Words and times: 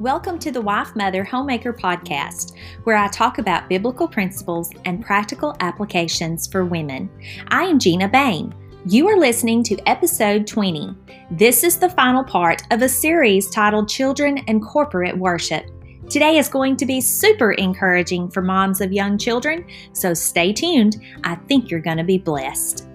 Welcome 0.00 0.38
to 0.40 0.52
the 0.52 0.60
Wife 0.60 0.94
Mother 0.94 1.24
Homemaker 1.24 1.72
podcast, 1.72 2.52
where 2.84 2.96
I 2.96 3.08
talk 3.08 3.38
about 3.38 3.68
biblical 3.68 4.06
principles 4.06 4.70
and 4.84 5.04
practical 5.04 5.56
applications 5.58 6.46
for 6.46 6.64
women. 6.64 7.10
I 7.48 7.64
am 7.64 7.80
Gina 7.80 8.06
Bain. 8.06 8.54
You 8.86 9.08
are 9.08 9.18
listening 9.18 9.64
to 9.64 9.88
episode 9.88 10.46
20. 10.46 10.94
This 11.32 11.64
is 11.64 11.78
the 11.78 11.90
final 11.90 12.22
part 12.22 12.62
of 12.70 12.82
a 12.82 12.88
series 12.88 13.50
titled 13.50 13.88
Children 13.88 14.38
and 14.46 14.62
Corporate 14.62 15.18
Worship. 15.18 15.68
Today 16.08 16.38
is 16.38 16.46
going 16.48 16.76
to 16.76 16.86
be 16.86 17.00
super 17.00 17.50
encouraging 17.54 18.30
for 18.30 18.40
moms 18.40 18.80
of 18.80 18.92
young 18.92 19.18
children, 19.18 19.66
so 19.94 20.14
stay 20.14 20.52
tuned. 20.52 21.02
I 21.24 21.34
think 21.34 21.72
you're 21.72 21.80
going 21.80 21.96
to 21.96 22.04
be 22.04 22.18
blessed. 22.18 22.86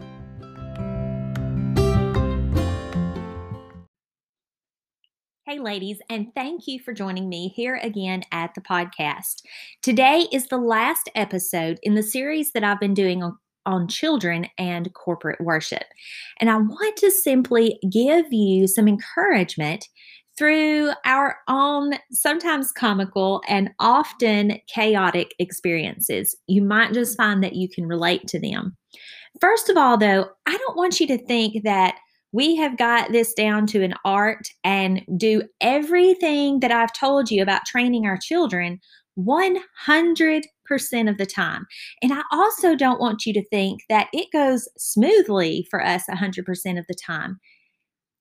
Hey, 5.53 5.59
ladies, 5.59 5.99
and 6.09 6.33
thank 6.33 6.65
you 6.65 6.79
for 6.79 6.93
joining 6.93 7.29
me 7.29 7.49
here 7.49 7.75
again 7.83 8.23
at 8.31 8.55
the 8.55 8.61
podcast. 8.61 9.43
Today 9.83 10.25
is 10.31 10.47
the 10.47 10.57
last 10.57 11.11
episode 11.13 11.77
in 11.83 11.93
the 11.93 12.01
series 12.01 12.53
that 12.53 12.63
I've 12.63 12.79
been 12.79 12.95
doing 12.95 13.21
on, 13.21 13.37
on 13.67 13.87
children 13.87 14.47
and 14.57 14.91
corporate 14.95 15.39
worship. 15.39 15.83
And 16.39 16.49
I 16.49 16.57
want 16.57 16.97
to 16.97 17.11
simply 17.11 17.77
give 17.91 18.33
you 18.33 18.65
some 18.65 18.87
encouragement 18.87 19.87
through 20.39 20.89
our 21.05 21.37
own 21.47 21.99
sometimes 22.11 22.71
comical 22.71 23.43
and 23.47 23.69
often 23.77 24.57
chaotic 24.67 25.35
experiences. 25.37 26.35
You 26.47 26.63
might 26.63 26.93
just 26.93 27.15
find 27.15 27.43
that 27.43 27.53
you 27.53 27.69
can 27.69 27.85
relate 27.85 28.25
to 28.29 28.39
them. 28.39 28.75
First 29.39 29.69
of 29.69 29.77
all, 29.77 29.99
though, 29.99 30.29
I 30.47 30.57
don't 30.57 30.77
want 30.77 30.99
you 30.99 31.05
to 31.05 31.23
think 31.27 31.63
that 31.63 31.99
we 32.33 32.55
have 32.55 32.77
got 32.77 33.11
this 33.11 33.33
down 33.33 33.67
to 33.67 33.83
an 33.83 33.93
art 34.03 34.49
and 34.63 35.05
do 35.15 35.43
everything 35.61 36.59
that 36.59 36.71
I've 36.71 36.91
told 36.91 37.31
you 37.31 37.41
about 37.41 37.65
training 37.65 38.05
our 38.05 38.17
children 38.17 38.79
100% 39.17 40.41
of 41.09 41.17
the 41.17 41.25
time. 41.25 41.65
And 42.01 42.11
I 42.11 42.23
also 42.31 42.75
don't 42.75 42.99
want 42.99 43.25
you 43.25 43.33
to 43.33 43.45
think 43.49 43.81
that 43.87 44.07
it 44.11 44.29
goes 44.33 44.67
smoothly 44.77 45.67
for 45.69 45.85
us 45.85 46.03
100% 46.09 46.79
of 46.79 46.85
the 46.87 46.95
time. 46.95 47.39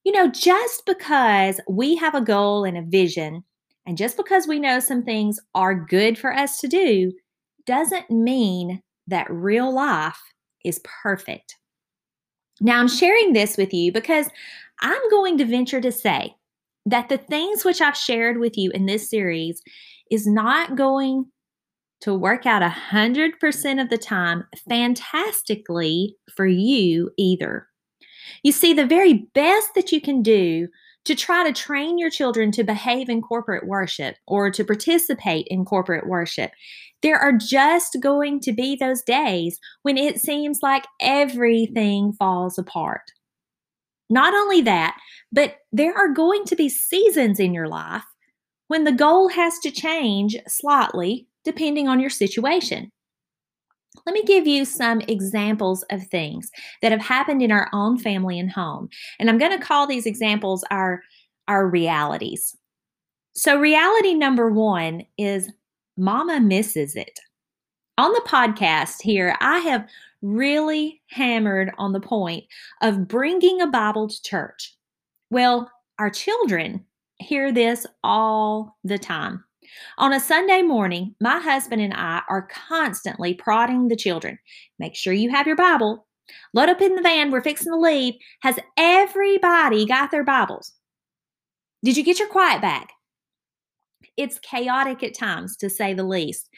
You 0.05 0.13
know, 0.13 0.29
just 0.29 0.85
because 0.85 1.61
we 1.69 1.97
have 1.97 2.15
a 2.15 2.21
goal 2.21 2.65
and 2.65 2.77
a 2.77 2.83
vision, 2.83 3.45
and 3.87 3.97
just 3.97 4.17
because 4.17 4.47
we 4.47 4.61
know 4.61 4.79
some 4.79 5.03
things 5.03 5.41
are 5.55 5.75
good 5.75 6.19
for 6.19 6.33
us 6.35 6.59
to 6.59 6.69
do, 6.69 7.13
doesn't 7.67 8.11
mean 8.11 8.83
that 9.07 9.31
real 9.31 9.73
life 9.73 10.21
is 10.65 10.81
perfect. 11.03 11.57
Now, 12.63 12.79
I'm 12.79 12.89
sharing 12.89 13.33
this 13.33 13.57
with 13.57 13.75
you 13.75 13.91
because 13.93 14.29
I'm 14.81 15.11
going 15.11 15.37
to 15.39 15.45
venture 15.45 15.81
to 15.81 15.91
say 15.91 16.37
that 16.87 17.09
the 17.09 17.19
things 17.19 17.65
which 17.65 17.81
I've 17.81 17.97
shared 17.97 18.39
with 18.39 18.57
you 18.57 18.71
in 18.71 18.87
this 18.87 19.11
series 19.11 19.61
is 20.11 20.29
not 20.29 20.77
going 20.77 21.27
to 22.03 22.15
work 22.15 22.47
out 22.47 22.63
100% 22.63 23.83
of 23.83 23.91
the 23.91 23.99
time 23.99 24.45
fantastically 24.69 26.17
for 26.35 26.47
you 26.47 27.11
either. 27.17 27.67
You 28.45 28.53
see, 28.53 28.73
the 28.73 28.87
very 28.87 29.29
best 29.35 29.75
that 29.75 29.91
you 29.91 30.01
can 30.01 30.23
do 30.23 30.69
to 31.05 31.15
try 31.15 31.45
to 31.45 31.53
train 31.53 31.99
your 31.99 32.11
children 32.11 32.53
to 32.53 32.65
behave 32.65 33.09
in 33.09 33.21
corporate 33.21 33.67
worship 33.67 34.17
or 34.27 34.51
to 34.51 34.65
participate 34.65 35.47
in 35.49 35.65
corporate 35.65 36.07
worship 36.07 36.53
there 37.03 37.19
are 37.19 37.33
just 37.33 37.97
going 38.01 38.41
to 38.41 38.53
be 38.53 38.77
those 38.77 39.03
days 39.03 39.59
when 39.83 39.99
it 39.99 40.21
seems 40.21 40.61
like 40.63 40.87
everything 41.01 42.13
falls 42.13 42.59
apart. 42.59 43.03
Not 44.09 44.35
only 44.35 44.63
that, 44.63 44.97
but 45.33 45.57
there 45.73 45.95
are 45.95 46.09
going 46.09 46.45
to 46.47 46.57
be 46.57 46.69
seasons 46.69 47.41
in 47.41 47.53
your 47.53 47.69
life 47.69 48.05
when 48.69 48.85
the 48.85 48.93
goal 48.93 49.29
has 49.29 49.59
to 49.61 49.71
change 49.71 50.37
slightly 50.47 51.27
depending 51.45 51.89
on 51.89 51.99
your 51.99 52.11
situation. 52.11 52.91
Let 54.07 54.15
me 54.15 54.23
give 54.25 54.47
you 54.47 54.65
some 54.65 55.01
examples 55.03 55.85
of 55.91 56.07
things 56.07 56.51
that 56.81 56.93
have 56.93 57.01
happened 57.01 57.43
in 57.43 57.53
our 57.53 57.69
own 57.73 57.99
family 57.99 58.39
and 58.39 58.51
home. 58.51 58.89
And 59.19 59.29
I'm 59.29 59.39
going 59.39 59.57
to 59.57 59.65
call 59.65 59.87
these 59.87 60.07
examples 60.07 60.65
our, 60.71 61.03
our 61.47 61.69
realities. 61.69 62.57
So, 63.35 63.59
reality 63.59 64.15
number 64.15 64.51
one 64.51 65.05
is 65.17 65.51
Mama 65.97 66.41
misses 66.41 66.97
it. 66.97 67.19
On 67.99 68.13
the 68.13 68.23
podcast 68.27 69.03
here, 69.03 69.37
I 69.41 69.59
have 69.61 69.87
really 70.23 71.03
hammered 71.09 71.73
on 71.79 71.93
the 71.93 72.01
point 72.01 72.45
of 72.81 73.07
bringing 73.07 73.61
a 73.61 73.67
Bible 73.67 74.09
to 74.09 74.23
church. 74.23 74.75
Well, 75.31 75.71
our 75.99 76.11
children 76.11 76.85
hear 77.19 77.53
this 77.53 77.87
all 78.03 78.77
the 78.85 78.99
time. 78.99 79.45
On 79.99 80.13
a 80.13 80.21
Sunday 80.21 80.63
morning, 80.63 81.15
my 81.21 81.39
husband 81.41 81.83
and 81.83 81.95
I 81.95 82.23
are 82.29 82.49
constantly 82.69 83.35
prodding 83.35 83.89
the 83.89 83.97
children. 83.97 84.39
Make 84.79 84.95
sure 84.95 85.13
you 85.13 85.31
have 85.31 85.47
your 85.47 85.57
Bible. 85.57 86.07
Load 86.55 86.69
up 86.69 86.81
in 86.81 86.95
the 86.95 87.03
van. 87.03 87.31
We're 87.31 87.43
fixing 87.43 87.73
to 87.73 87.79
leave. 87.79 88.15
Has 88.41 88.59
everybody 88.77 89.87
got 89.87 90.11
their 90.11 90.25
Bibles? 90.25 90.73
Did 91.85 91.97
you 91.97 92.05
get 92.05 92.19
your 92.19 92.29
quiet 92.29 92.63
bag? 92.63 92.87
It's 94.17 94.39
chaotic 94.39 95.03
at 95.03 95.15
times, 95.15 95.57
to 95.59 95.71
say 95.71 95.95
the 95.95 96.05
least. 96.05 96.49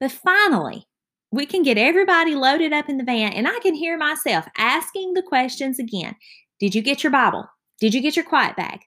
But 0.00 0.12
finally, 0.12 0.86
we 1.30 1.46
can 1.46 1.62
get 1.62 1.78
everybody 1.78 2.34
loaded 2.34 2.72
up 2.72 2.88
in 2.88 2.98
the 2.98 3.04
van, 3.04 3.32
and 3.32 3.48
I 3.48 3.58
can 3.60 3.74
hear 3.74 3.96
myself 3.96 4.46
asking 4.56 5.14
the 5.14 5.22
questions 5.22 5.78
again 5.78 6.14
Did 6.60 6.74
you 6.74 6.82
get 6.82 7.02
your 7.02 7.12
Bible? 7.12 7.46
Did 7.80 7.94
you 7.94 8.00
get 8.00 8.16
your 8.16 8.24
quiet 8.24 8.56
bag? 8.56 8.80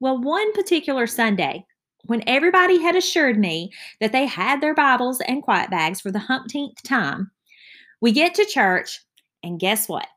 Well, 0.00 0.20
one 0.20 0.52
particular 0.52 1.06
Sunday, 1.06 1.64
when 2.04 2.22
everybody 2.26 2.80
had 2.80 2.96
assured 2.96 3.38
me 3.38 3.72
that 4.00 4.12
they 4.12 4.26
had 4.26 4.60
their 4.60 4.74
Bibles 4.74 5.20
and 5.22 5.42
quiet 5.42 5.70
bags 5.70 6.00
for 6.00 6.10
the 6.10 6.22
umpteenth 6.28 6.82
time, 6.82 7.30
we 8.00 8.12
get 8.12 8.34
to 8.34 8.44
church, 8.44 9.00
and 9.42 9.60
guess 9.60 9.88
what? 9.88 10.08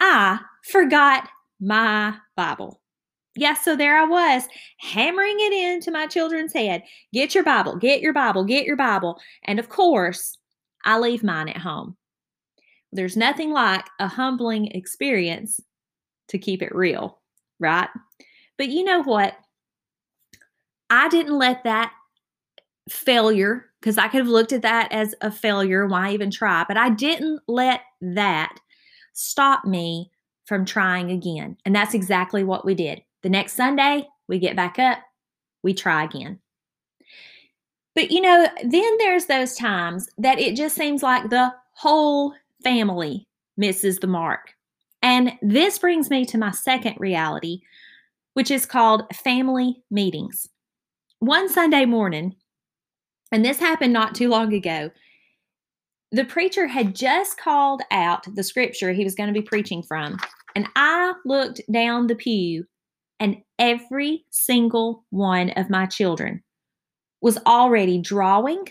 I 0.00 0.40
forgot 0.64 1.28
my 1.60 2.14
Bible. 2.36 2.80
Yeah, 3.34 3.54
so 3.54 3.76
there 3.76 3.96
I 3.96 4.04
was, 4.04 4.46
hammering 4.78 5.36
it 5.38 5.52
into 5.52 5.90
my 5.90 6.06
children's 6.06 6.52
head. 6.52 6.82
Get 7.14 7.34
your 7.34 7.44
Bible, 7.44 7.76
get 7.76 8.02
your 8.02 8.12
Bible, 8.12 8.44
get 8.44 8.66
your 8.66 8.76
Bible. 8.76 9.18
And 9.44 9.58
of 9.58 9.68
course, 9.68 10.36
I 10.84 10.98
leave 10.98 11.22
mine 11.22 11.48
at 11.48 11.56
home. 11.56 11.96
There's 12.92 13.16
nothing 13.16 13.52
like 13.52 13.86
a 14.00 14.06
humbling 14.06 14.66
experience 14.72 15.60
to 16.28 16.38
keep 16.38 16.60
it 16.62 16.74
real, 16.74 17.20
right? 17.58 17.88
But 18.58 18.68
you 18.68 18.84
know 18.84 19.02
what? 19.02 19.34
I 20.92 21.08
didn't 21.08 21.38
let 21.38 21.64
that 21.64 21.90
failure, 22.90 23.64
because 23.80 23.96
I 23.96 24.08
could 24.08 24.18
have 24.18 24.28
looked 24.28 24.52
at 24.52 24.62
that 24.62 24.92
as 24.92 25.14
a 25.22 25.30
failure. 25.30 25.86
Why 25.86 26.12
even 26.12 26.30
try? 26.30 26.64
But 26.68 26.76
I 26.76 26.90
didn't 26.90 27.40
let 27.48 27.80
that 28.02 28.54
stop 29.14 29.64
me 29.64 30.10
from 30.44 30.66
trying 30.66 31.10
again. 31.10 31.56
And 31.64 31.74
that's 31.74 31.94
exactly 31.94 32.44
what 32.44 32.66
we 32.66 32.74
did. 32.74 33.02
The 33.22 33.30
next 33.30 33.54
Sunday, 33.54 34.06
we 34.28 34.38
get 34.38 34.54
back 34.54 34.78
up, 34.78 34.98
we 35.62 35.72
try 35.72 36.04
again. 36.04 36.38
But 37.94 38.10
you 38.10 38.20
know, 38.20 38.46
then 38.62 38.98
there's 38.98 39.26
those 39.26 39.54
times 39.54 40.10
that 40.18 40.38
it 40.38 40.56
just 40.56 40.76
seems 40.76 41.02
like 41.02 41.30
the 41.30 41.54
whole 41.72 42.34
family 42.62 43.26
misses 43.56 43.98
the 43.98 44.06
mark. 44.06 44.52
And 45.00 45.32
this 45.40 45.78
brings 45.78 46.10
me 46.10 46.26
to 46.26 46.38
my 46.38 46.50
second 46.50 46.96
reality, 46.98 47.60
which 48.34 48.50
is 48.50 48.66
called 48.66 49.04
family 49.14 49.82
meetings. 49.90 50.48
One 51.22 51.48
Sunday 51.48 51.84
morning, 51.84 52.34
and 53.30 53.44
this 53.44 53.60
happened 53.60 53.92
not 53.92 54.16
too 54.16 54.28
long 54.28 54.52
ago, 54.52 54.90
the 56.10 56.24
preacher 56.24 56.66
had 56.66 56.96
just 56.96 57.38
called 57.38 57.80
out 57.92 58.26
the 58.34 58.42
scripture 58.42 58.92
he 58.92 59.04
was 59.04 59.14
going 59.14 59.32
to 59.32 59.40
be 59.40 59.46
preaching 59.46 59.84
from. 59.84 60.18
And 60.56 60.66
I 60.74 61.12
looked 61.24 61.60
down 61.70 62.08
the 62.08 62.16
pew 62.16 62.66
and 63.20 63.36
every 63.60 64.24
single 64.30 65.04
one 65.10 65.50
of 65.50 65.70
my 65.70 65.86
children 65.86 66.42
was 67.20 67.38
already 67.46 68.00
drawing 68.00 68.64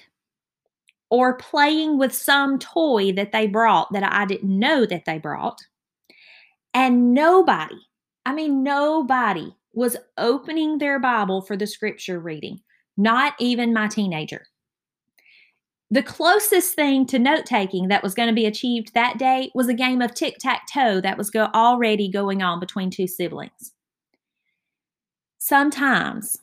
or 1.09 1.37
playing 1.37 1.97
with 1.97 2.13
some 2.13 2.59
toy 2.59 3.13
that 3.13 3.31
they 3.31 3.47
brought 3.47 3.93
that 3.93 4.03
I 4.03 4.25
didn't 4.25 4.59
know 4.59 4.85
that 4.85 5.05
they 5.05 5.19
brought. 5.19 5.61
And 6.73 7.13
nobody, 7.13 7.79
I 8.25 8.33
mean, 8.33 8.61
nobody 8.61 9.55
was 9.73 9.97
opening 10.17 10.77
their 10.77 10.99
Bible 10.99 11.41
for 11.41 11.55
the 11.55 11.67
scripture 11.67 12.19
reading, 12.19 12.59
not 12.97 13.33
even 13.39 13.73
my 13.73 13.87
teenager. 13.87 14.45
The 15.89 16.03
closest 16.03 16.75
thing 16.75 17.05
to 17.07 17.19
note 17.19 17.45
taking 17.45 17.89
that 17.89 18.03
was 18.03 18.13
going 18.13 18.29
to 18.29 18.35
be 18.35 18.45
achieved 18.45 18.93
that 18.93 19.17
day 19.17 19.51
was 19.53 19.67
a 19.67 19.73
game 19.73 20.01
of 20.01 20.13
tic 20.13 20.37
tac 20.39 20.61
toe 20.71 21.01
that 21.01 21.17
was 21.17 21.29
go- 21.29 21.49
already 21.53 22.09
going 22.09 22.41
on 22.41 22.59
between 22.59 22.89
two 22.89 23.07
siblings 23.07 23.73
sometimes 25.41 26.37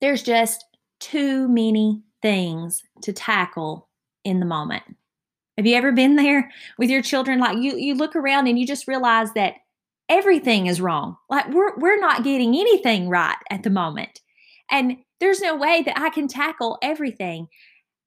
there's 0.00 0.22
just 0.22 0.64
too 0.98 1.48
many 1.48 2.02
things 2.20 2.82
to 3.02 3.12
tackle 3.12 3.88
in 4.24 4.40
the 4.40 4.46
moment. 4.46 4.82
Have 5.56 5.66
you 5.66 5.76
ever 5.76 5.92
been 5.92 6.16
there 6.16 6.50
with 6.76 6.90
your 6.90 7.02
children? 7.02 7.38
Like 7.38 7.58
you, 7.58 7.76
you 7.76 7.94
look 7.94 8.16
around 8.16 8.48
and 8.48 8.58
you 8.58 8.66
just 8.66 8.88
realize 8.88 9.32
that 9.34 9.54
everything 10.08 10.66
is 10.66 10.80
wrong. 10.80 11.16
Like 11.30 11.48
we're 11.50 11.76
we're 11.78 12.00
not 12.00 12.24
getting 12.24 12.54
anything 12.54 13.08
right 13.08 13.36
at 13.50 13.62
the 13.62 13.70
moment. 13.70 14.20
And 14.70 14.96
there's 15.20 15.40
no 15.40 15.56
way 15.56 15.82
that 15.82 15.98
I 15.98 16.10
can 16.10 16.28
tackle 16.28 16.78
everything. 16.82 17.48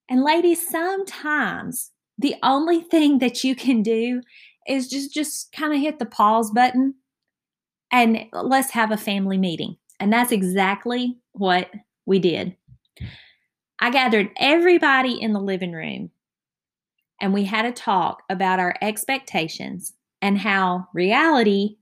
And 0.09 0.23
ladies, 0.23 0.67
sometimes 0.67 1.91
the 2.17 2.35
only 2.43 2.81
thing 2.81 3.19
that 3.19 3.43
you 3.43 3.55
can 3.55 3.81
do 3.81 4.21
is 4.67 4.87
just 4.87 5.13
just 5.13 5.51
kind 5.51 5.73
of 5.73 5.79
hit 5.79 5.99
the 5.99 6.05
pause 6.05 6.51
button 6.51 6.95
and 7.91 8.25
let's 8.33 8.71
have 8.71 8.91
a 8.91 8.97
family 8.97 9.37
meeting. 9.37 9.77
And 9.99 10.11
that's 10.11 10.31
exactly 10.31 11.17
what 11.31 11.71
we 12.05 12.19
did. 12.19 12.55
I 13.79 13.89
gathered 13.89 14.29
everybody 14.37 15.21
in 15.21 15.33
the 15.33 15.39
living 15.39 15.73
room 15.73 16.11
and 17.21 17.33
we 17.33 17.43
had 17.43 17.65
a 17.65 17.71
talk 17.71 18.23
about 18.29 18.59
our 18.59 18.75
expectations 18.81 19.93
and 20.21 20.37
how 20.37 20.87
reality 20.93 21.77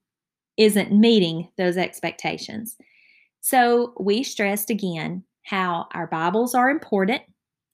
isn't 0.58 0.92
meeting 0.92 1.50
those 1.58 1.78
expectations. 1.78 2.78
So 3.42 3.94
we 4.00 4.24
stressed 4.24 4.70
again 4.70 5.24
how 5.44 5.88
our 5.92 6.08
Bibles 6.08 6.56
are 6.56 6.70
important 6.70 7.22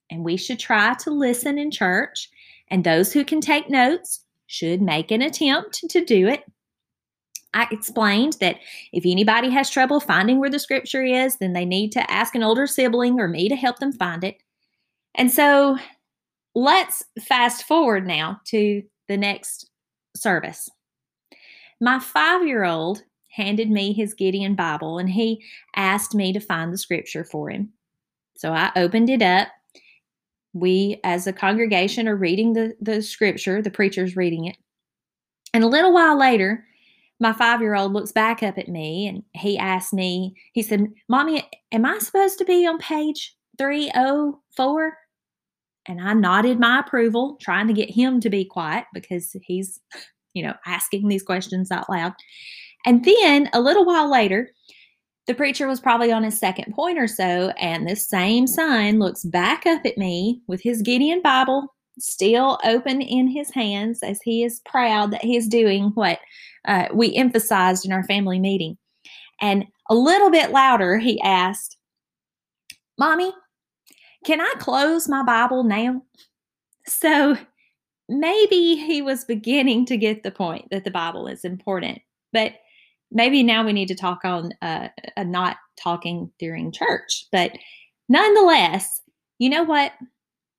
and 0.10 0.24
we 0.24 0.38
should 0.38 0.60
try 0.60 0.96
to 0.96 1.12
listen 1.12 1.60
in 1.60 1.70
church, 1.70 2.30
and 2.70 2.84
those 2.84 3.14
who 3.14 3.24
can 3.24 3.42
take 3.42 3.70
notes 3.70 4.24
should 4.48 4.82
make 4.82 5.12
an 5.12 5.22
attempt 5.22 5.88
to 5.88 6.04
do 6.04 6.28
it. 6.28 6.44
I 7.54 7.68
explained 7.72 8.38
that 8.40 8.58
if 8.92 9.06
anybody 9.06 9.50
has 9.52 9.70
trouble 9.70 10.00
finding 10.00 10.40
where 10.40 10.50
the 10.50 10.60
scripture 10.60 11.04
is, 11.04 11.38
then 11.38 11.54
they 11.54 11.66
need 11.66 11.92
to 11.94 12.12
ask 12.12 12.36
an 12.36 12.44
older 12.44 12.68
sibling 12.68 13.20
or 13.20 13.28
me 13.28 13.50
to 13.50 13.56
help 13.56 13.80
them 13.80 13.92
find 13.92 14.24
it. 14.24 14.38
And 15.16 15.32
so 15.32 15.78
let's 16.56 17.04
fast 17.22 17.68
forward 17.68 18.06
now 18.08 18.42
to 18.46 18.84
the 19.08 19.18
next 19.18 19.70
service. 20.16 20.70
My 21.82 22.00
five 22.00 22.46
year 22.46 22.66
old 22.66 23.04
handed 23.30 23.70
me 23.70 23.94
his 23.94 24.14
Gideon 24.14 24.56
Bible 24.56 24.98
and 24.98 25.10
he 25.10 25.44
asked 25.76 26.16
me 26.16 26.34
to 26.34 26.40
find 26.40 26.74
the 26.74 26.78
scripture 26.78 27.24
for 27.24 27.50
him. 27.50 27.72
So 28.36 28.52
I 28.54 28.72
opened 28.76 29.10
it 29.10 29.22
up. 29.22 29.48
We, 30.54 31.00
as 31.04 31.28
a 31.28 31.34
congregation, 31.34 32.08
are 32.08 32.16
reading 32.16 32.54
the, 32.54 32.76
the 32.82 33.02
scripture, 33.02 33.62
the 33.62 33.70
preacher's 33.70 34.16
reading 34.16 34.46
it. 34.46 34.58
And 35.54 35.64
a 35.64 35.68
little 35.68 35.94
while 35.94 36.18
later, 36.18 36.66
my 37.20 37.34
five 37.34 37.62
year 37.62 37.76
old 37.76 37.94
looks 37.94 38.12
back 38.12 38.42
up 38.44 38.58
at 38.58 38.68
me 38.68 39.08
and 39.08 39.24
he 39.34 39.58
asked 39.58 39.94
me, 39.94 40.36
he 40.54 40.64
said, 40.64 40.88
Mommy, 41.08 41.48
am 41.72 41.86
I 41.86 42.00
supposed 42.00 42.38
to 42.40 42.46
be 42.46 42.66
on 42.66 42.80
page 42.80 43.36
304? 43.58 44.94
And 45.86 46.02
I 46.02 46.14
nodded 46.14 46.60
my 46.60 46.80
approval, 46.80 47.38
trying 47.42 47.68
to 47.68 47.74
get 47.74 47.90
him 47.90 48.20
to 48.22 48.30
be 48.30 48.46
quiet 48.46 48.86
because 48.94 49.36
he's, 49.42 49.80
you 50.40 50.46
know, 50.46 50.56
asking 50.66 51.08
these 51.08 51.22
questions 51.22 51.70
out 51.70 51.90
loud. 51.90 52.14
And 52.86 53.04
then 53.04 53.50
a 53.52 53.60
little 53.60 53.86
while 53.86 54.10
later, 54.10 54.52
the 55.28 55.36
preacher 55.36 55.68
was 55.68 55.82
probably 55.82 56.12
on 56.12 56.24
his 56.24 56.40
second 56.40 56.74
point 56.74 56.98
or 56.98 57.08
so, 57.08 57.52
and 57.60 57.86
this 57.86 58.08
same 58.08 58.48
son 58.48 59.00
looks 59.00 59.24
back 59.26 59.66
up 59.66 59.86
at 59.86 59.98
me 59.98 60.42
with 60.48 60.62
his 60.62 60.82
Gideon 60.82 61.22
Bible 61.22 61.68
still 62.00 62.58
open 62.64 63.02
in 63.02 63.28
his 63.28 63.52
hands 63.52 64.00
as 64.02 64.22
he 64.24 64.44
is 64.44 64.62
proud 64.66 65.12
that 65.12 65.24
he 65.24 65.36
is 65.36 65.48
doing 65.48 65.92
what 65.96 66.20
uh, 66.66 66.86
we 66.94 67.14
emphasized 67.14 67.86
in 67.86 67.92
our 67.92 68.04
family 68.06 68.40
meeting. 68.40 68.78
And 69.42 69.66
a 69.90 69.96
little 69.96 70.32
bit 70.32 70.52
louder, 70.52 70.98
he 70.98 71.22
asked, 71.22 71.78
Mommy, 72.98 73.32
can 74.26 74.42
I 74.42 74.54
close 74.60 75.08
my 75.08 75.24
Bible 75.24 75.64
now? 75.64 76.02
So 76.86 77.38
maybe 78.10 78.76
he 78.76 79.02
was 79.02 79.24
beginning 79.24 79.86
to 79.86 79.96
get 79.96 80.24
the 80.24 80.32
point 80.32 80.68
that 80.72 80.84
the 80.84 80.92
Bible 80.92 81.28
is 81.28 81.46
important, 81.46 82.02
but 82.34 82.54
maybe 83.12 83.44
now 83.44 83.64
we 83.64 83.72
need 83.72 83.88
to 83.88 83.96
talk 83.96 84.26
on 84.26 84.52
uh, 84.62 84.90
uh, 85.16 85.24
not 85.24 85.58
talking 85.78 86.32
during 86.40 86.72
church. 86.72 87.28
But 87.32 87.52
nonetheless, 88.10 89.02
you 89.38 89.50
know 89.50 89.64
what 89.64 89.94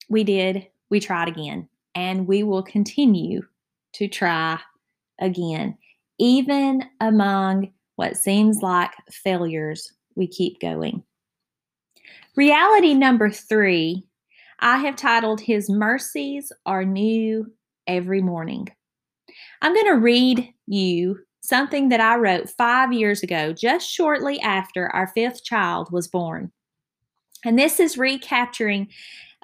we 0.09 0.25
did? 0.25 0.67
We 0.91 1.01
tried 1.01 1.29
again, 1.29 1.69
and 1.95 2.27
we 2.27 2.43
will 2.43 2.63
continue 2.63 3.43
to 3.95 4.09
try 4.09 4.59
again. 5.21 5.77
Even 6.19 6.85
among 7.01 7.73
what 7.97 8.17
seems 8.17 8.63
like 8.63 8.91
failures, 9.11 9.93
we 10.15 10.27
keep 10.27 10.61
going. 10.61 11.03
Reality 12.37 12.95
number 12.95 13.31
three, 13.31 14.07
I 14.61 14.79
have 14.79 14.97
titled 14.97 15.41
His 15.41 15.71
Mercies 15.71 16.53
Are 16.67 16.85
New 16.85 17.51
Every 17.87 18.21
Morning. 18.21 18.69
I'm 19.63 19.75
going 19.75 19.87
to 19.87 19.99
read 19.99 20.53
you 20.67 21.19
something 21.41 21.89
that 21.89 22.01
I 22.01 22.17
wrote 22.17 22.51
five 22.51 22.93
years 22.93 23.23
ago, 23.23 23.55
just 23.55 23.91
shortly 23.91 24.39
after 24.41 24.89
our 24.89 25.07
fifth 25.09 25.45
child 25.45 25.89
was 25.91 26.09
born. 26.09 26.53
And 27.45 27.59
this 27.59 27.81
is 27.81 27.97
recapturing 27.97 28.89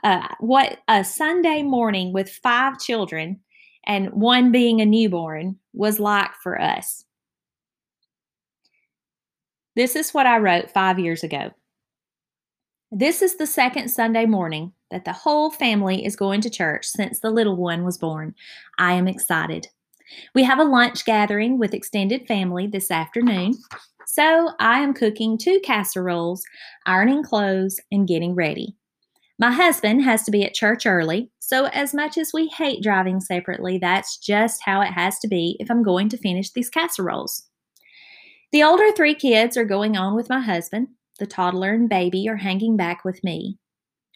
uh, 0.05 0.29
what 0.41 0.79
a 0.87 1.03
Sunday 1.03 1.63
morning 1.63 2.13
with 2.13 2.29
five 2.43 2.79
children 2.79 3.41
and 3.87 4.11
one 4.11 4.53
being 4.53 4.83
a 4.83 4.87
newborn 4.87 5.57
was 5.73 5.99
like 5.99 6.31
for 6.43 6.61
us. 6.61 7.05
This 9.77 9.97
is 9.97 10.13
what 10.13 10.27
I 10.27 10.39
wrote 10.39 10.71
five 10.71 10.99
years 10.99 11.23
ago. 11.23 11.53
This 12.93 13.21
is 13.21 13.35
the 13.35 13.49
second 13.49 13.89
Sunday 13.89 14.27
morning 14.27 14.73
that 14.93 15.05
the 15.05 15.13
whole 15.13 15.51
family 15.51 16.07
is 16.07 16.15
going 16.15 16.41
to 16.43 16.51
church 16.51 16.87
since 16.87 17.19
the 17.19 17.31
little 17.31 17.57
one 17.57 17.85
was 17.85 17.99
born. 17.99 18.33
I 18.79 18.93
am 18.93 19.09
excited. 19.09 19.67
We 20.37 20.45
have 20.45 20.61
a 20.61 20.65
lunch 20.65 21.05
gathering 21.05 21.59
with 21.59 21.75
extended 21.75 22.29
family 22.29 22.69
this 22.69 22.93
afternoon, 22.93 23.55
so 24.07 24.53
I 24.61 24.79
am 24.79 24.95
cooking 24.95 25.37
two 25.37 25.59
casseroles, 25.65 26.45
ironing 26.87 27.25
clothes, 27.25 27.81
and 27.91 28.07
getting 28.07 28.37
ready. 28.37 28.77
My 29.37 29.51
husband 29.51 30.05
has 30.05 30.23
to 30.23 30.31
be 30.31 30.45
at 30.45 30.55
church 30.55 30.87
early, 30.87 31.33
so 31.41 31.67
as 31.67 31.93
much 31.93 32.17
as 32.17 32.31
we 32.33 32.47
hate 32.57 32.85
driving 32.85 33.21
separately, 33.21 33.79
that's 33.79 34.17
just 34.17 34.61
how 34.65 34.81
it 34.81 34.93
has 34.93 35.19
to 35.19 35.29
be 35.29 35.57
if 35.59 35.73
I'm 35.73 35.83
going 35.83 36.09
to 36.11 36.17
finish 36.17 36.53
these 36.53 36.71
casseroles. 36.71 37.49
The 38.53 38.63
older 38.63 38.93
three 38.93 39.17
kids 39.17 39.57
are 39.57 39.65
going 39.65 39.97
on 39.97 40.15
with 40.15 40.31
my 40.31 40.41
husband. 40.41 40.87
The 41.19 41.27
toddler 41.27 41.73
and 41.73 41.89
baby 41.89 42.29
are 42.29 42.37
hanging 42.37 42.77
back 42.77 43.05
with 43.05 43.23
me. 43.25 43.59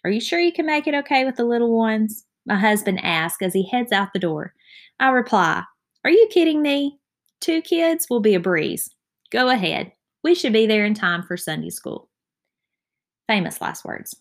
Are 0.04 0.10
you 0.10 0.20
sure 0.20 0.40
you 0.40 0.52
can 0.52 0.66
make 0.66 0.86
it 0.86 0.94
okay 0.94 1.24
with 1.24 1.36
the 1.36 1.44
little 1.44 1.76
ones? 1.76 2.24
My 2.46 2.56
husband 2.56 3.00
asks 3.02 3.42
as 3.42 3.54
he 3.54 3.68
heads 3.68 3.92
out 3.92 4.12
the 4.12 4.18
door. 4.18 4.54
I 4.98 5.10
reply, 5.10 5.62
Are 6.04 6.10
you 6.10 6.28
kidding 6.30 6.62
me? 6.62 6.98
Two 7.40 7.62
kids 7.62 8.06
will 8.10 8.20
be 8.20 8.34
a 8.34 8.40
breeze. 8.40 8.88
Go 9.30 9.48
ahead. 9.48 9.92
We 10.22 10.34
should 10.34 10.52
be 10.52 10.66
there 10.66 10.84
in 10.84 10.94
time 10.94 11.22
for 11.22 11.36
Sunday 11.36 11.70
school. 11.70 12.08
Famous 13.28 13.60
last 13.60 13.84
words. 13.84 14.14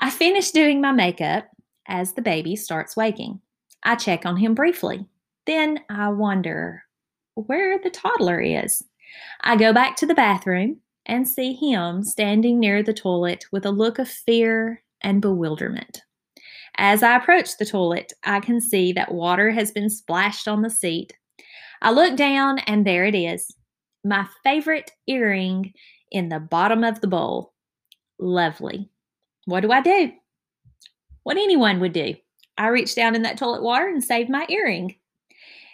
I 0.00 0.10
finish 0.10 0.50
doing 0.50 0.80
my 0.80 0.92
makeup 0.92 1.48
as 1.86 2.12
the 2.12 2.22
baby 2.22 2.56
starts 2.56 2.96
waking. 2.96 3.40
I 3.84 3.96
check 3.96 4.26
on 4.26 4.36
him 4.36 4.54
briefly. 4.54 5.06
Then 5.46 5.80
I 5.88 6.08
wonder 6.08 6.84
where 7.34 7.78
the 7.78 7.90
toddler 7.90 8.40
is. 8.40 8.82
I 9.42 9.56
go 9.56 9.72
back 9.72 9.96
to 9.96 10.06
the 10.06 10.14
bathroom 10.14 10.78
and 11.06 11.28
see 11.28 11.52
him 11.52 12.02
standing 12.02 12.60
near 12.60 12.82
the 12.82 12.94
toilet 12.94 13.44
with 13.52 13.66
a 13.66 13.70
look 13.70 13.98
of 13.98 14.08
fear 14.08 14.82
and 15.00 15.20
bewilderment. 15.20 16.02
As 16.76 17.02
I 17.02 17.16
approach 17.16 17.56
the 17.58 17.66
toilet, 17.66 18.12
I 18.24 18.40
can 18.40 18.60
see 18.60 18.92
that 18.92 19.12
water 19.12 19.50
has 19.50 19.70
been 19.70 19.90
splashed 19.90 20.48
on 20.48 20.62
the 20.62 20.70
seat. 20.70 21.12
I 21.82 21.90
look 21.90 22.16
down 22.16 22.60
and 22.60 22.86
there 22.86 23.04
it 23.04 23.14
is 23.14 23.54
my 24.04 24.26
favorite 24.42 24.90
earring 25.06 25.72
in 26.10 26.28
the 26.28 26.40
bottom 26.40 26.84
of 26.84 27.00
the 27.00 27.06
bowl. 27.06 27.52
Lovely. 28.18 28.88
What 29.44 29.60
do 29.60 29.72
I 29.72 29.80
do? 29.80 30.12
What 31.22 31.36
anyone 31.36 31.80
would 31.80 31.92
do. 31.92 32.14
I 32.58 32.68
reach 32.68 32.94
down 32.94 33.14
in 33.14 33.22
that 33.22 33.38
toilet 33.38 33.62
water 33.62 33.88
and 33.88 34.02
save 34.02 34.28
my 34.28 34.46
earring. 34.48 34.94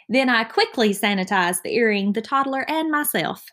Then 0.09 0.29
I 0.29 0.45
quickly 0.45 0.91
sanitize 0.91 1.61
the 1.63 1.75
earring, 1.75 2.13
the 2.13 2.23
toddler, 2.23 2.69
and 2.69 2.91
myself. 2.91 3.45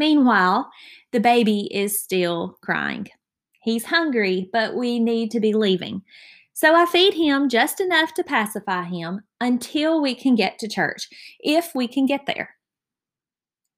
Meanwhile, 0.00 0.70
the 1.12 1.20
baby 1.20 1.68
is 1.70 2.00
still 2.00 2.56
crying. 2.62 3.08
He's 3.62 3.84
hungry, 3.84 4.48
but 4.50 4.74
we 4.74 4.98
need 4.98 5.30
to 5.32 5.40
be 5.40 5.52
leaving. 5.52 6.00
So 6.54 6.74
I 6.74 6.86
feed 6.86 7.12
him 7.12 7.50
just 7.50 7.80
enough 7.80 8.14
to 8.14 8.24
pacify 8.24 8.84
him 8.84 9.20
until 9.42 10.00
we 10.00 10.14
can 10.14 10.36
get 10.36 10.58
to 10.60 10.68
church, 10.68 11.06
if 11.40 11.74
we 11.74 11.86
can 11.86 12.06
get 12.06 12.24
there. 12.26 12.54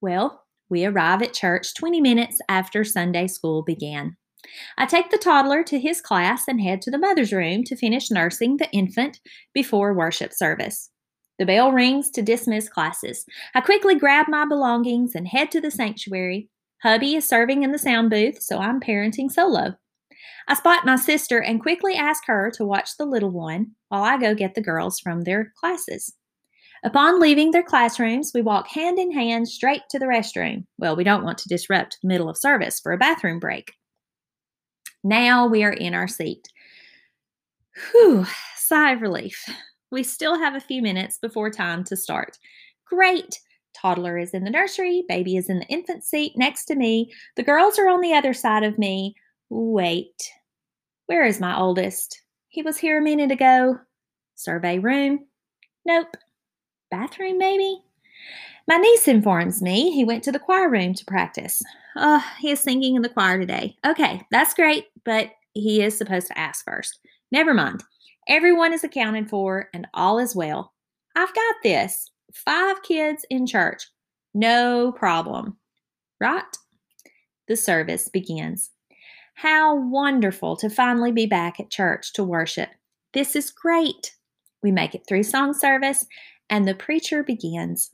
Well, 0.01 0.45
we 0.71 0.85
arrive 0.85 1.23
at 1.23 1.33
church 1.33 1.75
20 1.75 2.01
minutes 2.01 2.39
after 2.49 2.85
Sunday 2.85 3.27
school 3.27 3.65
began. 3.65 4.17
I 4.79 4.87
take 4.87 5.11
the 5.11 5.19
toddler 5.19 5.65
to 5.65 5.81
his 5.81 6.01
class 6.01 6.45
and 6.47 6.61
head 6.61 6.83
to 6.83 6.93
the 6.93 6.99
mother's 6.99 7.33
room 7.33 7.65
to 7.65 7.75
finish 7.75 8.13
nursing 8.13 8.59
the 8.59 8.71
infant 8.71 9.19
before 9.53 9.93
worship 9.93 10.33
service. 10.33 10.92
The 11.43 11.47
bell 11.47 11.73
rings 11.73 12.09
to 12.11 12.23
dismiss 12.23 12.69
classes. 12.69 13.27
I 13.53 13.63
quickly 13.63 13.97
grab 13.97 14.29
my 14.29 14.45
belongings 14.45 15.17
and 15.17 15.27
head 15.27 15.51
to 15.51 15.61
the 15.61 15.73
sanctuary. 15.73 16.49
Hubby 16.85 17.17
is 17.17 17.29
serving 17.29 17.65
in 17.65 17.73
the 17.73 17.81
sound 17.81 18.11
booth, 18.11 18.41
so 18.41 18.59
I'm 18.59 18.79
parenting 18.79 19.29
solo. 19.29 19.75
I 20.47 20.55
spot 20.55 20.87
my 20.87 20.95
sister 20.95 21.43
and 21.43 21.61
quickly 21.61 21.97
ask 21.97 22.23
her 22.29 22.53
to 22.53 22.65
watch 22.65 22.97
the 22.97 23.07
little 23.07 23.33
one 23.33 23.73
while 23.89 24.05
I 24.05 24.19
go 24.19 24.37
get 24.37 24.55
the 24.55 24.63
girls 24.63 25.01
from 25.01 25.23
their 25.23 25.53
classes. 25.59 26.15
Upon 26.85 27.19
leaving 27.19 27.51
their 27.51 27.65
classrooms, 27.65 28.31
we 28.33 28.41
walk 28.41 28.69
hand 28.69 29.01
in 29.01 29.11
hand 29.11 29.49
straight 29.49 29.83
to 29.91 29.99
the 29.99 30.07
restroom. 30.07 30.67
Well, 30.79 30.95
we 30.95 31.03
don't 31.03 31.25
want 31.25 31.39
to 31.39 31.49
disrupt 31.49 31.99
the 32.03 32.07
middle 32.07 32.29
of 32.29 32.39
service 32.39 32.79
for 32.79 32.93
a 32.93 32.99
bathroom 32.99 33.41
break. 33.41 33.73
Now 35.03 35.49
we 35.49 35.65
are 35.65 35.73
in 35.73 35.93
our 35.93 36.07
seat. 36.07 36.47
Whew, 37.91 38.27
sigh 38.55 38.93
of 38.93 39.03
relief. 39.03 39.45
We 39.93 40.03
still 40.03 40.39
have 40.39 40.55
a 40.55 40.61
few 40.61 40.83
minutes 40.83 41.19
before 41.19 41.51
time 41.51 41.85
to 41.85 41.97
start. 41.97 42.39
Great! 42.87 43.39
Toddler 43.75 44.19
is 44.19 44.35
in 44.35 44.43
the 44.43 44.51
nursery, 44.51 45.05
baby 45.09 45.37
is 45.37 45.49
in 45.49 45.59
the 45.59 45.67
infant 45.67 46.03
seat 46.03 46.33
next 46.37 46.65
to 46.67 46.75
me. 46.75 47.13
The 47.37 47.43
girls 47.43 47.79
are 47.79 47.89
on 47.89 48.01
the 48.01 48.15
other 48.15 48.33
side 48.33 48.65
of 48.65 48.79
me. 48.79 49.15
Wait, 49.51 50.33
where 51.07 51.25
is 51.25 51.41
my 51.41 51.59
oldest? 51.59 52.23
He 52.49 52.63
was 52.63 52.79
here 52.79 52.99
a 52.99 53.03
minute 53.03 53.31
ago. 53.31 53.79
Survey 54.35 54.79
room? 54.79 55.27
Nope. 55.85 56.17
Bathroom, 56.91 57.39
maybe? 57.39 57.79
My 58.69 58.77
niece 58.77 59.09
informs 59.09 59.61
me 59.61 59.91
he 59.91 60.05
went 60.05 60.23
to 60.25 60.33
the 60.33 60.39
choir 60.39 60.71
room 60.71 60.95
to 60.95 61.05
practice. 61.05 61.63
Oh, 61.97 62.25
he 62.39 62.51
is 62.51 62.61
singing 62.61 62.95
in 62.95 63.03
the 63.03 63.09
choir 63.09 63.39
today. 63.39 63.77
Okay, 63.87 64.23
that's 64.31 64.55
great, 64.55 64.87
but 65.05 65.31
he 65.53 65.83
is 65.83 65.97
supposed 65.97 66.29
to 66.29 66.39
ask 66.39 66.65
first. 66.65 66.99
Never 67.31 67.53
mind. 67.53 67.83
Everyone 68.29 68.73
is 68.73 68.85
accounted 68.85 69.29
for 69.29 69.69
and 69.75 69.87
all 69.95 70.19
is 70.19 70.37
well. 70.37 70.73
I've 71.17 71.35
got 71.35 71.55
this. 71.63 72.11
Five 72.33 72.83
kids 72.83 73.27
in 73.31 73.47
church. 73.47 73.83
No 74.35 74.93
problem. 74.93 75.57
Right? 76.21 76.45
The 77.49 77.57
service 77.57 78.09
begins. 78.09 78.71
How 79.35 79.75
wonderful 79.75 80.57
to 80.57 80.71
finally 80.71 81.13
be 81.13 81.27
back 81.27 81.59
at 81.59 81.71
church 81.71 82.13
to 82.15 82.25
worship. 82.25 82.71
This 83.13 83.35
is 83.35 83.51
great. 83.51 84.15
We 84.63 84.71
make 84.71 84.95
it 84.95 85.05
through 85.07 85.25
song 85.25 85.53
service, 85.53 86.07
and 86.49 86.67
the 86.67 86.75
preacher 86.75 87.23
begins. 87.23 87.91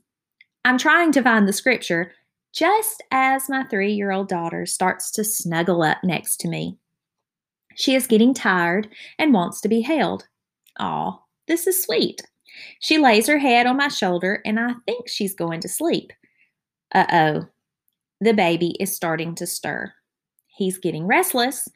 I'm 0.63 0.77
trying 0.77 1.11
to 1.13 1.23
find 1.23 1.47
the 1.47 1.53
scripture 1.53 2.11
just 2.53 3.03
as 3.11 3.49
my 3.49 3.63
three 3.63 3.93
year 3.93 4.11
old 4.11 4.27
daughter 4.27 4.65
starts 4.65 5.11
to 5.11 5.23
snuggle 5.23 5.81
up 5.81 5.97
next 6.03 6.37
to 6.41 6.47
me. 6.47 6.77
She 7.79 7.95
is 7.95 8.07
getting 8.07 8.33
tired 8.33 8.89
and 9.17 9.33
wants 9.33 9.61
to 9.61 9.69
be 9.69 9.79
held. 9.79 10.27
Aw, 10.79 11.17
this 11.47 11.65
is 11.65 11.81
sweet. 11.81 12.21
She 12.81 12.97
lays 12.97 13.25
her 13.27 13.37
head 13.37 13.65
on 13.65 13.77
my 13.77 13.87
shoulder, 13.87 14.41
and 14.45 14.59
I 14.59 14.73
think 14.85 15.07
she's 15.07 15.33
going 15.33 15.61
to 15.61 15.69
sleep. 15.69 16.11
Uh 16.93 17.05
oh, 17.11 17.47
the 18.19 18.33
baby 18.33 18.75
is 18.81 18.93
starting 18.93 19.33
to 19.35 19.47
stir. 19.47 19.93
He's 20.47 20.77
getting 20.77 21.07
restless. 21.07 21.69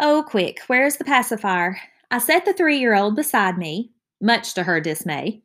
Oh, 0.00 0.24
quick, 0.26 0.60
where's 0.66 0.96
the 0.96 1.04
pacifier? 1.04 1.78
I 2.10 2.18
set 2.18 2.44
the 2.44 2.52
three 2.52 2.78
year 2.78 2.96
old 2.96 3.14
beside 3.14 3.56
me, 3.56 3.92
much 4.20 4.52
to 4.54 4.64
her 4.64 4.80
dismay, 4.80 5.42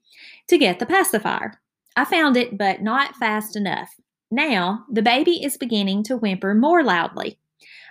to 0.48 0.58
get 0.58 0.80
the 0.80 0.88
pacifier. 0.88 1.62
I 1.96 2.06
found 2.06 2.38
it, 2.38 2.58
but 2.58 2.82
not 2.82 3.16
fast 3.18 3.56
enough. 3.56 3.94
Now, 4.32 4.84
the 4.92 5.04
baby 5.04 5.44
is 5.44 5.58
beginning 5.58 6.04
to 6.04 6.18
whimper 6.18 6.56
more 6.56 6.84
loudly. 6.84 7.38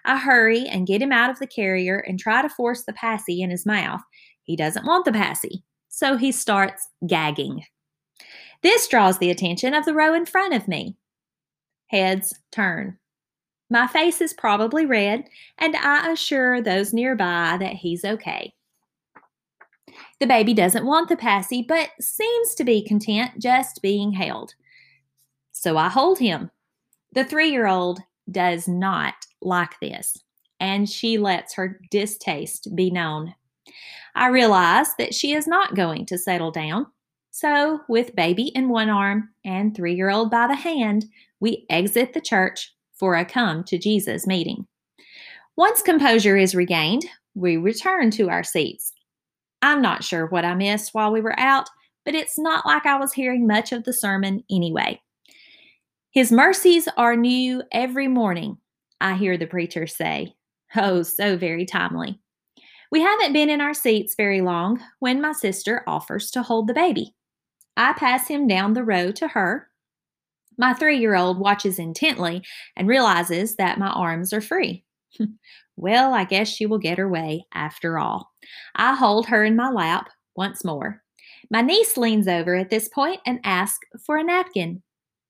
I 0.05 0.19
hurry 0.19 0.67
and 0.67 0.87
get 0.87 1.03
him 1.03 1.13
out 1.13 1.31
of 1.31 1.39
the 1.39 1.47
carrier 1.47 1.99
and 1.99 2.19
try 2.19 2.43
to 2.43 2.49
force 2.49 2.85
the 2.85 2.93
passy 2.93 3.43
in 3.43 3.51
his 3.51 3.67
mouth. 3.67 4.01
He 4.43 4.57
doesn't 4.57 4.87
want 4.87 5.05
the 5.05 5.13
passy, 5.13 5.63
so 5.89 6.17
he 6.17 6.33
starts 6.33 6.89
gagging. 7.07 7.65
This 8.63 8.89
draws 8.89 9.19
the 9.19 9.31
attention 9.31 9.75
of 9.75 9.85
the 9.85 9.95
row 9.95 10.15
in 10.15 10.27
front 10.27 10.55
of 10.55 10.69
me. 10.69 10.97
Heads 11.89 12.35
turn. 12.53 12.99
My 13.71 13.87
face 13.87 14.21
is 14.21 14.33
probably 14.33 14.85
red, 14.85 15.25
and 15.59 15.77
I 15.77 16.11
assure 16.11 16.61
those 16.61 16.93
nearby 16.93 17.57
that 17.61 17.75
he's 17.75 18.05
okay. 18.05 18.53
The 20.19 20.27
baby 20.27 20.55
doesn't 20.55 20.87
want 20.87 21.09
the 21.09 21.17
passy, 21.17 21.65
but 21.67 21.91
seems 22.01 22.55
to 22.57 22.65
be 22.65 22.85
content 22.85 23.33
just 23.39 23.81
being 23.81 24.13
held. 24.13 24.55
So 25.53 25.77
I 25.77 25.89
hold 25.89 26.19
him. 26.19 26.51
The 27.13 27.25
three 27.25 27.51
year 27.51 27.67
old 27.67 28.01
does 28.31 28.69
not 28.69 29.15
like 29.43 29.79
this, 29.81 30.17
and 30.59 30.89
she 30.89 31.19
lets 31.19 31.55
her 31.55 31.81
distaste 31.91 32.75
be 32.75 32.91
known. 32.91 33.35
I 34.15 34.29
realize 34.29 34.95
that 34.99 35.15
she 35.15 35.33
is 35.33 35.47
not 35.47 35.75
going 35.75 36.07
to 36.07 36.19
settle 36.19 36.51
down. 36.51 36.87
So, 37.31 37.81
with 37.89 38.17
baby 38.17 38.49
in 38.55 38.69
one 38.69 38.91
arm 38.91 39.31
and 39.45 39.75
three 39.75 39.95
year 39.95 40.11
old 40.11 40.31
by 40.31 40.47
the 40.47 40.57
hand, 40.57 41.07
we 41.39 41.65
exit 41.71 42.13
the 42.13 42.21
church 42.21 42.75
for 42.95 43.15
a 43.15 43.25
come 43.25 43.65
to 43.65 43.79
Jesus 43.79 44.27
meeting. 44.27 44.67
Once 45.57 45.83
composure 45.83 46.37
is 46.37 46.55
regained, 46.55 47.05
we 47.35 47.57
return 47.57 48.11
to 48.13 48.29
our 48.29 48.43
seats. 48.43 48.93
I'm 49.63 49.83
not 49.83 50.05
sure 50.05 50.27
what 50.27 50.45
I 50.45 50.55
missed 50.55 50.95
while 50.95 51.13
we 51.13 51.21
were 51.21 51.39
out, 51.39 51.69
but 52.05 52.15
it's 52.15 52.39
not 52.39 52.67
like 52.67 52.87
I 52.87 52.99
was 52.99 53.13
hearing 53.13 53.47
much 53.47 53.73
of 53.73 53.85
the 53.85 53.93
sermon 53.93 54.43
anyway. 54.51 55.01
His 56.11 56.33
mercies 56.33 56.89
are 56.97 57.15
new 57.15 57.63
every 57.73 58.09
morning, 58.09 58.59
I 59.01 59.15
hear 59.15 59.37
the 59.37 59.47
preacher 59.47 59.87
say. 59.87 60.35
Oh, 60.77 61.03
so 61.03 61.37
very 61.37 61.67
timely. 61.67 62.21
We 62.93 63.01
haven't 63.01 63.33
been 63.33 63.51
in 63.51 63.61
our 63.61 63.75
seats 63.75 64.15
very 64.17 64.41
long 64.41 64.81
when 64.99 65.21
my 65.21 65.33
sister 65.33 65.85
offers 65.87 66.31
to 66.33 66.43
hold 66.43 66.67
the 66.67 66.75
baby. 66.75 67.15
I 67.77 67.93
pass 67.93 68.29
him 68.29 68.47
down 68.47 68.75
the 68.75 68.85
row 68.85 69.13
to 69.13 69.29
her. 69.29 69.69
My 70.59 70.75
three 70.75 70.99
year 70.99 71.15
old 71.15 71.39
watches 71.39 71.79
intently 71.79 72.43
and 72.77 72.89
realizes 72.89 73.57
that 73.57 73.79
my 73.79 73.89
arms 73.89 74.33
are 74.33 74.41
free. 74.41 74.85
well, 75.77 76.13
I 76.13 76.25
guess 76.25 76.49
she 76.49 76.67
will 76.67 76.79
get 76.79 76.99
her 76.99 77.09
way 77.09 77.47
after 77.55 77.99
all. 77.99 78.31
I 78.75 78.95
hold 78.95 79.27
her 79.27 79.45
in 79.45 79.57
my 79.57 79.71
lap 79.71 80.11
once 80.37 80.65
more. 80.65 81.03
My 81.51 81.63
niece 81.63 81.97
leans 81.97 82.29
over 82.29 82.55
at 82.57 82.71
this 82.71 82.89
point 82.89 83.21
and 83.25 83.41
asks 83.45 83.87
for 84.05 84.17
a 84.17 84.25
napkin. 84.25 84.83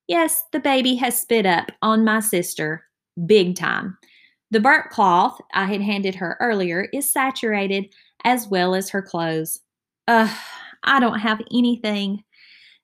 Yes, 0.09 0.43
the 0.51 0.61
baby 0.61 0.97
has 0.97 1.19
spit 1.19 1.47
up 1.47 1.71
on 1.83 2.05
my 2.05 2.21
sister 2.21 2.85
big 3.27 3.57
time. 3.57 3.97
The 4.51 4.61
burnt 4.61 4.91
cloth 4.91 5.41
I 5.55 5.67
had 5.67 5.81
handed 5.81 6.15
her 6.17 6.37
earlier 6.41 6.89
is 6.93 7.11
saturated 7.11 7.87
as 8.25 8.49
well 8.49 8.75
as 8.75 8.91
her 8.91 9.03
clothes. 9.03 9.61
Ugh, 10.09 10.37
I 10.83 11.01
don't 11.01 11.21
have 11.21 11.41
anything. 11.53 12.25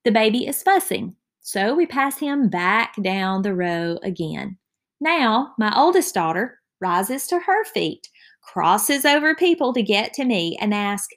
The 0.04 0.12
baby 0.12 0.46
is 0.46 0.62
fussing, 0.62 1.16
so 1.40 1.74
we 1.74 1.86
pass 1.86 2.18
him 2.18 2.48
back 2.48 2.94
down 3.02 3.42
the 3.42 3.54
row 3.54 3.98
again. 4.02 4.56
Now, 5.00 5.54
my 5.58 5.76
oldest 5.76 6.14
daughter 6.14 6.60
rises 6.80 7.26
to 7.28 7.40
her 7.40 7.64
feet, 7.64 8.08
crosses 8.42 9.04
over 9.04 9.34
people 9.34 9.72
to 9.72 9.82
get 9.82 10.12
to 10.14 10.24
me, 10.24 10.56
and 10.60 10.72
asks, 10.72 11.14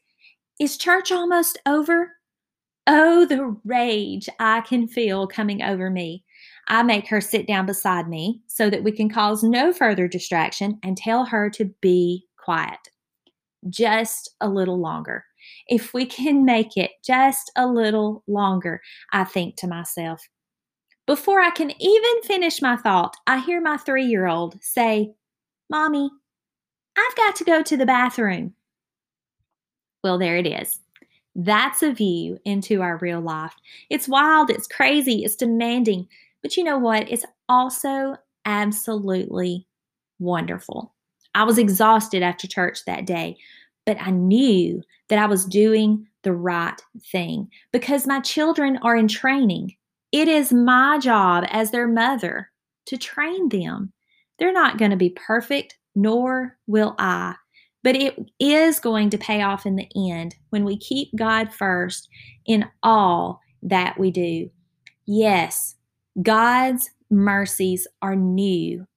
Is 0.60 0.78
church 0.78 1.12
almost 1.12 1.60
over? 1.66 2.14
Oh, 2.88 3.26
the 3.26 3.56
rage 3.64 4.28
I 4.40 4.62
can 4.62 4.88
feel 4.88 5.28
coming 5.28 5.62
over 5.62 5.92
me. 5.92 6.24
I 6.70 6.84
make 6.84 7.08
her 7.08 7.20
sit 7.20 7.48
down 7.48 7.66
beside 7.66 8.08
me 8.08 8.42
so 8.48 8.70
that 8.70 8.84
we 8.84 8.92
can 8.92 9.10
cause 9.10 9.44
no 9.44 9.74
further 9.74 10.08
distraction 10.08 10.80
and 10.84 10.96
tell 10.96 11.26
her 11.26 11.50
to 11.52 11.66
be 11.82 12.28
quiet. 12.38 12.80
Just 13.70 14.36
a 14.40 14.48
little 14.48 14.80
longer. 14.80 15.26
If 15.68 15.94
we 15.94 16.06
can 16.06 16.46
make 16.46 16.78
it 16.78 16.92
just 17.04 17.52
a 17.56 17.66
little 17.66 18.24
longer, 18.28 18.82
I 19.12 19.24
think 19.24 19.56
to 19.58 19.68
myself. 19.68 20.22
Before 21.08 21.42
I 21.42 21.50
can 21.50 21.72
even 21.82 22.22
finish 22.24 22.62
my 22.62 22.76
thought, 22.76 23.16
I 23.26 23.40
hear 23.40 23.60
my 23.60 23.78
three 23.78 24.06
year 24.06 24.28
old 24.28 24.62
say, 24.62 25.12
Mommy, 25.70 26.10
I've 26.96 27.16
got 27.16 27.36
to 27.38 27.44
go 27.44 27.64
to 27.64 27.78
the 27.78 27.86
bathroom. 27.86 28.54
Well, 30.04 30.20
there 30.20 30.38
it 30.38 30.46
is. 30.46 30.80
That's 31.36 31.82
a 31.82 31.94
view 31.94 32.38
into 32.46 32.82
our 32.82 32.98
real 32.98 33.22
life. 33.22 33.56
It's 33.90 34.08
wild, 34.08 34.50
it's 34.50 34.68
crazy, 34.68 35.24
it's 35.24 35.36
demanding, 35.36 36.08
but 36.41 36.58
you 36.58 36.63
know 36.63 36.77
what? 36.77 37.10
It's 37.12 37.25
also 37.48 38.15
absolutely 38.46 39.67
wonderful. 40.19 40.93
I 41.36 41.43
was 41.43 41.58
exhausted 41.58 42.24
after 42.24 42.48
church 42.48 42.79
that 42.86 43.05
day, 43.05 43.38
but 43.86 43.98
I 44.00 44.12
knew 44.12 44.81
that 45.10 45.19
I 45.19 45.25
was 45.25 45.46
doing 45.46 46.08
the 46.24 46.34
right 46.34 46.79
thing 47.12 47.50
because 47.72 48.08
my 48.08 48.19
children 48.19 48.77
are 48.81 48.96
in 48.96 49.08
training. 49.08 49.75
It 50.12 50.27
is 50.27 50.51
my 50.51 50.98
job 50.98 51.46
as 51.50 51.72
their 51.72 51.88
mother 51.88 52.50
to 52.88 52.98
train 52.98 53.50
them. 53.50 53.93
They're 54.38 54.53
not 54.53 54.77
going 54.77 54.91
to 54.91 54.98
be 54.98 55.12
perfect, 55.12 55.77
nor 55.96 56.58
will 56.67 56.96
I. 56.98 57.36
But 57.84 57.96
it 57.96 58.17
is 58.39 58.79
going 58.79 59.10
to 59.12 59.17
pay 59.17 59.41
off 59.41 59.65
in 59.65 59.75
the 59.75 59.88
end 60.12 60.36
when 60.50 60.65
we 60.65 60.77
keep 60.77 61.15
God 61.15 61.53
first 61.53 62.10
in 62.46 62.65
all 62.84 63.39
that 63.63 63.98
we 63.98 64.12
do. 64.12 64.50
Yes, 65.05 65.75
God's 66.22 66.90
mercies 67.10 67.88
are 68.02 68.16
new 68.16 68.88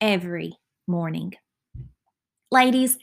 every 0.00 0.54
morning. 0.86 1.34
Ladies, 2.50 2.98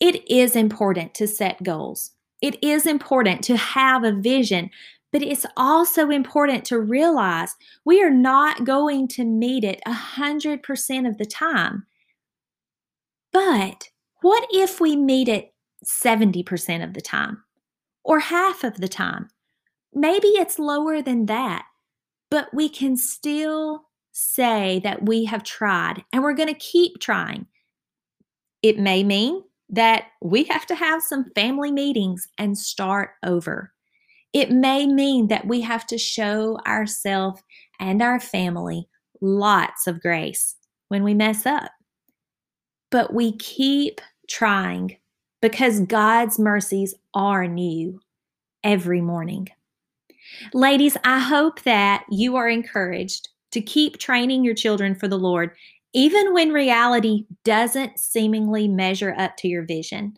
it 0.00 0.28
is 0.30 0.56
important 0.56 1.14
to 1.14 1.26
set 1.26 1.62
goals. 1.62 2.12
It 2.42 2.62
is 2.62 2.86
important 2.86 3.42
to 3.44 3.56
have 3.56 4.04
a 4.04 4.12
vision, 4.12 4.70
but 5.12 5.22
it's 5.22 5.46
also 5.56 6.10
important 6.10 6.64
to 6.66 6.78
realize 6.78 7.56
we 7.84 8.02
are 8.02 8.10
not 8.10 8.64
going 8.64 9.08
to 9.08 9.24
meet 9.24 9.64
it 9.64 9.80
100% 9.86 11.08
of 11.08 11.18
the 11.18 11.24
time. 11.24 11.86
But 13.32 13.90
what 14.20 14.46
if 14.50 14.80
we 14.80 14.96
meet 14.96 15.28
it 15.28 15.54
70% 15.84 16.84
of 16.84 16.94
the 16.94 17.00
time 17.00 17.42
or 18.04 18.20
half 18.20 18.64
of 18.64 18.76
the 18.76 18.88
time? 18.88 19.28
maybe 19.96 20.28
it's 20.28 20.58
lower 20.58 21.02
than 21.02 21.26
that, 21.26 21.64
but 22.30 22.52
we 22.52 22.68
can 22.68 22.96
still 22.96 23.82
say 24.12 24.80
that 24.82 25.04
we 25.04 25.24
have 25.24 25.42
tried 25.42 26.02
and 26.12 26.22
we're 26.22 26.32
going 26.32 26.48
to 26.48 26.54
keep 26.54 26.98
trying. 27.00 27.46
It 28.62 28.78
may 28.78 29.04
mean 29.04 29.42
that 29.68 30.04
we 30.22 30.44
have 30.44 30.66
to 30.66 30.74
have 30.74 31.02
some 31.02 31.30
family 31.34 31.70
meetings 31.70 32.26
and 32.38 32.56
start 32.56 33.10
over. 33.24 33.72
It 34.32 34.50
may 34.50 34.86
mean 34.86 35.28
that 35.28 35.46
we 35.46 35.60
have 35.62 35.86
to 35.86 35.98
show 35.98 36.58
ourselves 36.66 37.42
and 37.80 38.02
our 38.02 38.20
family 38.20 38.88
lots 39.20 39.86
of 39.86 40.00
grace 40.00 40.56
when 40.88 41.02
we 41.02 41.14
mess 41.14 41.46
up. 41.46 41.70
But 42.90 43.12
we 43.12 43.36
keep 43.36 44.00
trying 44.28 44.96
because 45.40 45.80
God's 45.80 46.38
mercies 46.38 46.94
are 47.14 47.46
new 47.46 48.00
every 48.64 49.00
morning. 49.00 49.48
Ladies, 50.52 50.96
I 51.04 51.18
hope 51.18 51.62
that 51.62 52.04
you 52.10 52.36
are 52.36 52.48
encouraged 52.48 53.28
to 53.52 53.60
keep 53.60 53.98
training 53.98 54.44
your 54.44 54.54
children 54.54 54.94
for 54.94 55.08
the 55.08 55.18
Lord, 55.18 55.52
even 55.92 56.34
when 56.34 56.52
reality 56.52 57.26
doesn't 57.44 57.98
seemingly 57.98 58.68
measure 58.68 59.14
up 59.18 59.36
to 59.38 59.48
your 59.48 59.64
vision. 59.64 60.16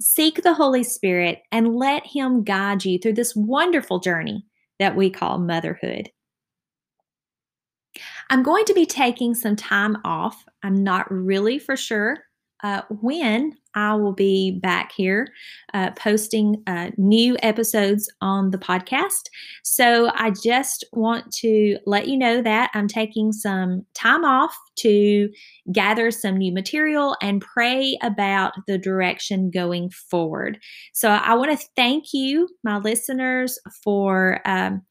Seek 0.00 0.42
the 0.42 0.54
Holy 0.54 0.84
Spirit 0.84 1.42
and 1.50 1.74
let 1.74 2.06
Him 2.06 2.44
guide 2.44 2.84
you 2.84 2.98
through 2.98 3.14
this 3.14 3.34
wonderful 3.34 3.98
journey 3.98 4.46
that 4.78 4.94
we 4.94 5.10
call 5.10 5.38
motherhood. 5.38 6.10
I'm 8.30 8.42
going 8.42 8.64
to 8.66 8.74
be 8.74 8.86
taking 8.86 9.34
some 9.34 9.56
time 9.56 9.96
off. 10.04 10.44
I'm 10.62 10.84
not 10.84 11.10
really 11.10 11.58
for 11.58 11.76
sure 11.76 12.18
uh, 12.62 12.82
when 13.00 13.54
I 13.74 13.94
will 13.94 14.12
be 14.12 14.50
back 14.50 14.92
here 14.92 15.28
uh, 15.72 15.90
posting 15.92 16.62
uh, 16.66 16.90
new 16.96 17.36
episodes 17.42 18.10
on 18.20 18.50
the 18.50 18.58
podcast. 18.58 19.28
So 19.62 20.10
I 20.14 20.30
just 20.30 20.84
want 20.92 21.32
to 21.34 21.78
let 21.86 22.08
you 22.08 22.16
know 22.16 22.42
that 22.42 22.70
I'm 22.74 22.88
taking 22.88 23.32
some 23.32 23.86
time 23.94 24.24
off 24.24 24.56
to 24.78 25.28
gather 25.70 26.10
some 26.10 26.38
new 26.38 26.52
material 26.52 27.16
and 27.22 27.40
pray 27.40 27.96
about 28.02 28.54
the 28.66 28.78
direction 28.78 29.50
going 29.50 29.90
forward. 29.90 30.58
So 30.92 31.10
I 31.10 31.34
want 31.34 31.58
to 31.58 31.66
thank 31.76 32.06
you, 32.12 32.48
my 32.64 32.78
listeners, 32.78 33.58
for. 33.84 34.40
Um, 34.44 34.82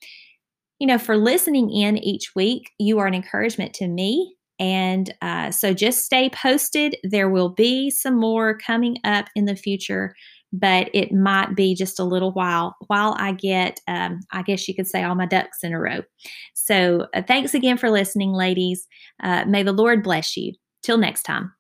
you 0.80 0.86
know, 0.86 1.00
for 1.00 1.18
listening 1.18 1.72
in 1.72 1.98
each 1.98 2.36
week. 2.36 2.70
You 2.78 3.00
are 3.00 3.08
an 3.08 3.16
encouragement 3.16 3.74
to 3.74 3.88
me 3.88 4.37
and 4.60 5.14
uh, 5.22 5.52
so 5.52 5.74
just 5.74 6.06
stay 6.06 6.30
posted. 6.30 6.96
There 7.04 7.30
will 7.30 7.50
be 7.50 7.90
some 7.90 8.20
more 8.20 8.58
coming 8.58 8.98
up 9.04 9.28
in 9.36 9.46
the 9.46 9.56
future, 9.56 10.16
but 10.54 10.90
it 10.94 11.12
might 11.12 11.56
be 11.56 11.76
just 11.76 12.00
a 12.00 12.04
little 12.04 12.32
while 12.32 12.76
while 12.88 13.16
I 13.20 13.34
get, 13.34 13.80
um, 13.88 14.20
I 14.32 14.42
guess 14.42 14.68
you 14.68 14.76
could 14.76 14.88
say, 14.88 15.04
all 15.04 15.16
my 15.16 15.26
ducks 15.26 15.60
in 15.64 15.74
a 15.74 15.80
row. 15.80 16.02
So 16.54 17.08
uh, 17.14 17.22
thanks 17.28 17.54
again 17.54 17.78
for 17.78 17.90
listening, 17.90 18.32
ladies. 18.32 18.88
Uh, 19.22 19.46
may 19.46 19.64
the 19.64 19.74
Lord 19.74 20.04
bless 20.04 20.36
you. 20.38 20.54
Till 20.84 20.98
next 20.98 21.24
time. 21.24 21.52